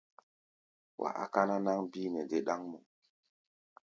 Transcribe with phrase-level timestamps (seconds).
[1.01, 2.77] Wa á káná náŋ bíí nɛ dé ɗáŋmɔ.